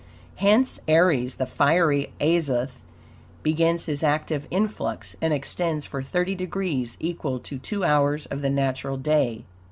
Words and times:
Hence 0.37 0.79
Aries, 0.87 1.35
the 1.35 1.45
fiery 1.45 2.11
Azoth, 2.19 2.81
begins 3.43 3.85
his 3.85 4.01
active 4.01 4.47
influx, 4.49 5.15
and 5.21 5.31
extends 5.31 5.85
for 5.85 6.01
thirty 6.01 6.33
degrees, 6.33 6.97
equal 6.99 7.37
to 7.41 7.59
two 7.59 7.83
hours 7.83 8.25
of 8.25 8.41
the 8.41 8.49
natural 8.49 8.97
day. 8.97 9.43